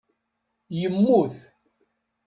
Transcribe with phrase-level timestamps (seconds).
[0.79, 1.35] Yemmut.